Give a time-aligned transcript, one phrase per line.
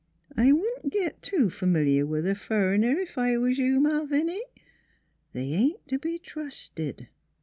[0.35, 4.39] I wouldn't git too f'miliar with a fur'ner, ef I was you, Malviny.
[5.31, 7.07] They ain't t' be trusted."